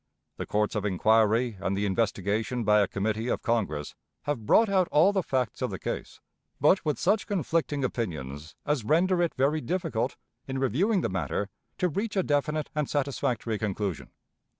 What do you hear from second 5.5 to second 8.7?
of the case, but with such conflicting opinions